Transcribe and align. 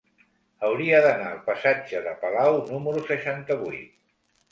Hauria 0.67 1.01
d'anar 1.07 1.27
al 1.31 1.43
passatge 1.49 2.01
de 2.07 2.13
Palau 2.23 2.57
número 2.71 3.05
seixanta-vuit. 3.11 3.93